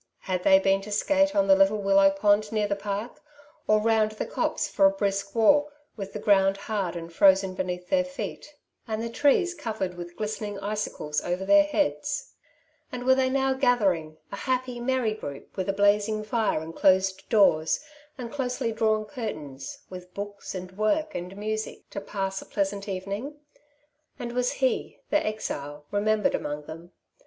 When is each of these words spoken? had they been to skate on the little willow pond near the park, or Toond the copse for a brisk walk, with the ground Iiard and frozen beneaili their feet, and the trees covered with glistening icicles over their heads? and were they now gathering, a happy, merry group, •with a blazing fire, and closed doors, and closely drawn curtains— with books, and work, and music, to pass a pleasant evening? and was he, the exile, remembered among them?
had 0.21 0.41
they 0.43 0.57
been 0.57 0.81
to 0.81 0.91
skate 0.91 1.35
on 1.35 1.45
the 1.45 1.55
little 1.55 1.77
willow 1.77 2.09
pond 2.09 2.51
near 2.51 2.65
the 2.65 2.75
park, 2.75 3.19
or 3.67 3.79
Toond 3.79 4.17
the 4.17 4.25
copse 4.25 4.67
for 4.67 4.87
a 4.87 4.91
brisk 4.91 5.35
walk, 5.35 5.71
with 5.95 6.11
the 6.11 6.17
ground 6.17 6.57
Iiard 6.57 6.95
and 6.95 7.13
frozen 7.13 7.55
beneaili 7.55 7.85
their 7.87 8.03
feet, 8.03 8.55
and 8.87 9.03
the 9.03 9.11
trees 9.11 9.53
covered 9.53 9.93
with 9.95 10.15
glistening 10.15 10.57
icicles 10.57 11.21
over 11.21 11.45
their 11.45 11.61
heads? 11.61 12.33
and 12.91 13.05
were 13.05 13.13
they 13.13 13.29
now 13.29 13.53
gathering, 13.53 14.17
a 14.31 14.37
happy, 14.37 14.79
merry 14.79 15.13
group, 15.13 15.55
•with 15.55 15.67
a 15.67 15.71
blazing 15.73 16.23
fire, 16.23 16.61
and 16.61 16.75
closed 16.75 17.29
doors, 17.29 17.79
and 18.17 18.31
closely 18.33 18.71
drawn 18.71 19.05
curtains— 19.05 19.81
with 19.91 20.15
books, 20.15 20.55
and 20.55 20.71
work, 20.79 21.13
and 21.13 21.37
music, 21.37 21.87
to 21.91 22.01
pass 22.01 22.41
a 22.41 22.45
pleasant 22.47 22.89
evening? 22.89 23.35
and 24.17 24.31
was 24.31 24.53
he, 24.53 24.97
the 25.11 25.23
exile, 25.23 25.85
remembered 25.91 26.33
among 26.33 26.63
them? 26.63 26.91